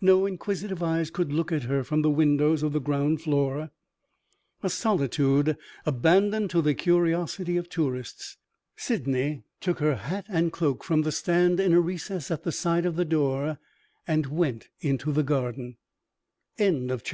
[0.00, 3.70] No inquisitive eyes could look at her from the windows of the ground floor
[4.62, 8.36] a solitude abandoned to the curiosity of tourists.
[8.76, 12.86] Sydney took her hat and cloak from the stand in a recess at the side
[12.86, 13.58] of the door,
[14.06, 15.76] and went into the garden.
[16.56, 16.72] Chapter VIII.
[16.96, 17.12] Mrs.